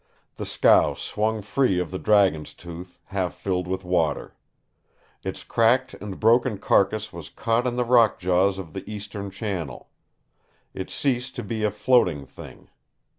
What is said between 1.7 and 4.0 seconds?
of the Dragon's Tooth, half filled with